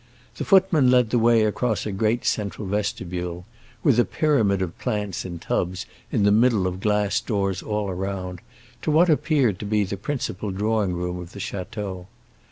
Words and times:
The 0.37 0.45
footman 0.45 0.89
led 0.89 1.11
the 1.11 1.19
way 1.19 1.43
across 1.43 1.85
a 1.85 1.91
great 1.91 2.25
central 2.25 2.65
vestibule, 2.67 3.45
with 3.83 3.99
a 3.99 4.03
pyramid 4.03 4.63
of 4.63 4.75
plants 4.79 5.25
in 5.25 5.37
tubs 5.37 5.85
in 6.11 6.23
the 6.23 6.31
middle 6.31 6.65
of 6.65 6.79
glass 6.79 7.21
doors 7.21 7.61
all 7.61 7.87
around, 7.87 8.39
to 8.81 8.89
what 8.89 9.11
appeared 9.11 9.59
to 9.59 9.65
be 9.65 9.83
the 9.83 9.97
principal 9.97 10.49
drawing 10.49 10.93
room 10.93 11.19
of 11.19 11.33
the 11.33 11.39
château. 11.39 12.07